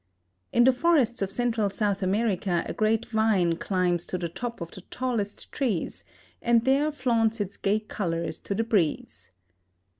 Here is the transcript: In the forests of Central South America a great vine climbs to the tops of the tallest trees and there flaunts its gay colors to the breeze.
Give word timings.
In 0.51 0.63
the 0.63 0.73
forests 0.73 1.21
of 1.21 1.29
Central 1.29 1.69
South 1.69 2.01
America 2.01 2.63
a 2.65 2.73
great 2.73 3.05
vine 3.05 3.57
climbs 3.57 4.03
to 4.07 4.17
the 4.17 4.29
tops 4.29 4.59
of 4.61 4.71
the 4.71 4.81
tallest 4.89 5.51
trees 5.51 6.03
and 6.41 6.65
there 6.65 6.91
flaunts 6.91 7.39
its 7.39 7.55
gay 7.55 7.81
colors 7.81 8.39
to 8.39 8.55
the 8.55 8.63
breeze. 8.63 9.29